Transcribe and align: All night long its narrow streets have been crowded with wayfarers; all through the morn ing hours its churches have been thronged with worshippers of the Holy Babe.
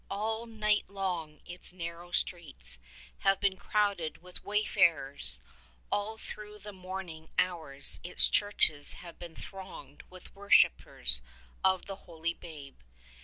All 0.09 0.47
night 0.47 0.85
long 0.89 1.41
its 1.45 1.73
narrow 1.73 2.09
streets 2.09 2.79
have 3.19 3.39
been 3.39 3.55
crowded 3.55 4.23
with 4.23 4.43
wayfarers; 4.43 5.39
all 5.91 6.17
through 6.17 6.57
the 6.57 6.73
morn 6.73 7.07
ing 7.09 7.29
hours 7.37 7.99
its 8.03 8.27
churches 8.27 8.93
have 8.93 9.19
been 9.19 9.35
thronged 9.35 10.01
with 10.09 10.33
worshippers 10.35 11.21
of 11.63 11.85
the 11.85 11.97
Holy 11.97 12.33
Babe. 12.33 12.79